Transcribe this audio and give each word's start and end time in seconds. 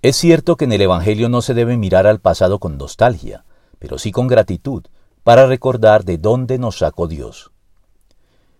Es 0.00 0.16
cierto 0.16 0.56
que 0.56 0.64
en 0.64 0.72
el 0.72 0.82
Evangelio 0.82 1.28
no 1.28 1.42
se 1.42 1.54
debe 1.54 1.76
mirar 1.76 2.06
al 2.06 2.20
pasado 2.20 2.60
con 2.60 2.78
nostalgia, 2.78 3.44
pero 3.80 3.98
sí 3.98 4.12
con 4.12 4.28
gratitud, 4.28 4.84
para 5.24 5.46
recordar 5.46 6.04
de 6.04 6.18
dónde 6.18 6.56
nos 6.58 6.78
sacó 6.78 7.08
Dios. 7.08 7.50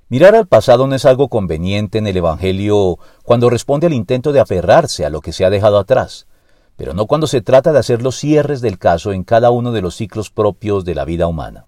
Mirar 0.09 0.35
al 0.35 0.49
pasado 0.49 0.89
no 0.89 0.97
es 0.97 1.05
algo 1.05 1.29
conveniente 1.29 1.99
en 1.99 2.09
el 2.09 2.17
Evangelio 2.17 2.99
cuando 3.23 3.51
responde 3.51 3.87
al 3.87 3.93
intento 3.93 4.33
de 4.33 4.41
aferrarse 4.41 5.05
a 5.05 5.11
lo 5.11 5.21
que 5.21 5.33
se 5.33 5.45
ha 5.45 5.51
dejado 5.51 5.79
atrás, 5.79 6.27
pero 6.75 6.93
no 6.93 7.07
cuando 7.07 7.29
se 7.29 7.41
trata 7.41 7.73
de 7.73 7.79
hacer 7.79 8.03
los 8.03 8.17
cierres 8.17 8.61
del 8.61 8.79
caso 8.79 9.13
en 9.13 9.23
cada 9.23 9.51
uno 9.51 9.71
de 9.71 9.83
los 9.83 9.95
ciclos 9.95 10.31
propios 10.31 10.85
de 10.85 10.97
la 10.97 11.05
vida 11.05 11.29
humana. 11.29 11.67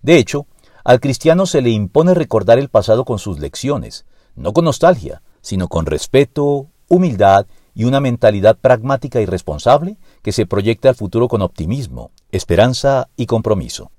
De 0.00 0.16
hecho, 0.16 0.46
al 0.84 1.00
cristiano 1.00 1.44
se 1.44 1.60
le 1.60 1.70
impone 1.70 2.14
recordar 2.14 2.58
el 2.58 2.70
pasado 2.70 3.04
con 3.04 3.18
sus 3.18 3.40
lecciones, 3.40 4.06
no 4.36 4.54
con 4.54 4.64
nostalgia, 4.64 5.20
sino 5.42 5.68
con 5.68 5.84
respeto, 5.84 6.68
humildad 6.88 7.46
y 7.76 7.84
una 7.84 8.00
mentalidad 8.00 8.56
pragmática 8.56 9.20
y 9.20 9.26
responsable 9.26 9.98
que 10.22 10.32
se 10.32 10.46
proyecta 10.46 10.88
al 10.88 10.94
futuro 10.96 11.28
con 11.28 11.42
optimismo, 11.42 12.10
esperanza 12.32 13.08
y 13.16 13.26
compromiso. 13.26 13.92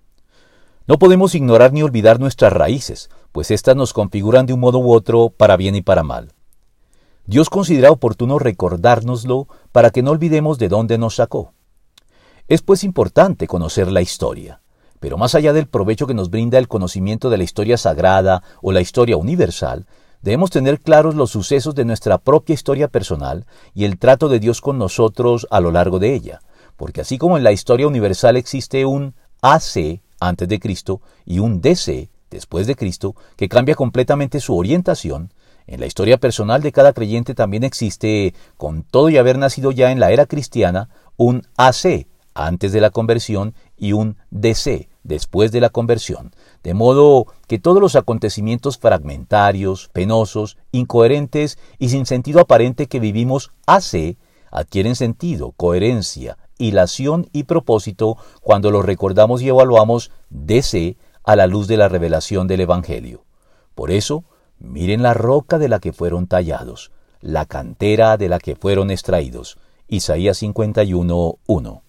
No 0.87 0.97
podemos 0.97 1.35
ignorar 1.35 1.73
ni 1.73 1.83
olvidar 1.83 2.19
nuestras 2.19 2.51
raíces, 2.51 3.11
pues 3.31 3.51
éstas 3.51 3.75
nos 3.75 3.93
configuran 3.93 4.47
de 4.47 4.53
un 4.53 4.61
modo 4.61 4.79
u 4.79 4.91
otro 4.91 5.29
para 5.29 5.57
bien 5.57 5.75
y 5.75 5.83
para 5.83 6.01
mal. 6.01 6.33
Dios 7.27 7.51
considera 7.51 7.91
oportuno 7.91 8.39
recordárnoslo 8.39 9.47
para 9.71 9.91
que 9.91 10.01
no 10.01 10.09
olvidemos 10.09 10.57
de 10.57 10.69
dónde 10.69 10.97
nos 10.97 11.15
sacó. 11.15 11.53
Es 12.47 12.63
pues 12.63 12.83
importante 12.83 13.45
conocer 13.45 13.91
la 13.91 14.01
historia. 14.01 14.61
Pero 14.99 15.17
más 15.17 15.35
allá 15.35 15.53
del 15.53 15.67
provecho 15.67 16.07
que 16.07 16.15
nos 16.15 16.31
brinda 16.31 16.57
el 16.57 16.67
conocimiento 16.67 17.29
de 17.29 17.37
la 17.37 17.43
historia 17.43 17.77
sagrada 17.77 18.41
o 18.63 18.71
la 18.71 18.81
historia 18.81 19.17
universal, 19.17 19.85
debemos 20.21 20.49
tener 20.49 20.79
claros 20.79 21.15
los 21.15 21.31
sucesos 21.31 21.75
de 21.75 21.85
nuestra 21.85 22.17
propia 22.17 22.53
historia 22.53 22.87
personal 22.87 23.45
y 23.73 23.85
el 23.85 23.97
trato 23.97 24.29
de 24.29 24.39
Dios 24.39 24.61
con 24.61 24.77
nosotros 24.77 25.47
a 25.49 25.59
lo 25.59 25.71
largo 25.71 25.99
de 25.99 26.13
ella, 26.13 26.41
porque 26.75 27.01
así 27.01 27.17
como 27.17 27.37
en 27.37 27.43
la 27.43 27.51
historia 27.51 27.87
universal 27.87 28.37
existe 28.37 28.85
un 28.85 29.15
AC 29.41 30.01
antes 30.19 30.47
de 30.47 30.59
Cristo 30.59 31.01
y 31.25 31.39
un 31.39 31.61
DC 31.61 32.09
después 32.29 32.67
de 32.67 32.75
Cristo 32.75 33.15
que 33.35 33.49
cambia 33.49 33.75
completamente 33.75 34.39
su 34.39 34.57
orientación, 34.57 35.31
en 35.67 35.81
la 35.81 35.85
historia 35.85 36.17
personal 36.17 36.61
de 36.61 36.71
cada 36.71 36.93
creyente 36.93 37.35
también 37.35 37.65
existe, 37.65 38.33
con 38.55 38.83
todo 38.83 39.09
y 39.09 39.17
haber 39.17 39.37
nacido 39.37 39.71
ya 39.71 39.91
en 39.91 39.99
la 39.99 40.11
era 40.11 40.25
cristiana, 40.25 40.89
un 41.17 41.45
AC 41.57 42.07
antes 42.33 42.71
de 42.71 42.79
la 42.79 42.89
conversión 42.89 43.53
y 43.77 43.91
un 43.91 44.15
DC 44.31 44.87
después 45.07 45.51
de 45.51 45.61
la 45.61 45.69
conversión, 45.69 46.35
de 46.63 46.73
modo 46.73 47.25
que 47.47 47.59
todos 47.59 47.81
los 47.81 47.95
acontecimientos 47.95 48.77
fragmentarios, 48.77 49.89
penosos, 49.93 50.57
incoherentes 50.71 51.57
y 51.79 51.89
sin 51.89 52.05
sentido 52.05 52.41
aparente 52.41 52.87
que 52.87 52.99
vivimos 52.99 53.51
hace 53.65 54.17
adquieren 54.51 54.95
sentido, 54.95 55.53
coherencia, 55.53 56.37
hilación 56.57 57.29
y 57.31 57.43
propósito 57.43 58.17
cuando 58.41 58.69
los 58.71 58.85
recordamos 58.85 59.41
y 59.41 59.49
evaluamos 59.49 60.11
DC 60.29 60.97
a 61.23 61.35
la 61.35 61.47
luz 61.47 61.67
de 61.67 61.77
la 61.77 61.89
revelación 61.89 62.47
del 62.47 62.61
Evangelio. 62.61 63.23
Por 63.75 63.91
eso, 63.91 64.23
miren 64.59 65.03
la 65.03 65.13
roca 65.13 65.57
de 65.57 65.69
la 65.69 65.79
que 65.79 65.93
fueron 65.93 66.27
tallados, 66.27 66.91
la 67.21 67.45
cantera 67.45 68.17
de 68.17 68.29
la 68.29 68.39
que 68.39 68.55
fueron 68.55 68.91
extraídos. 68.91 69.57
Isaías 69.87 70.37
51, 70.37 71.37
1. 71.45 71.86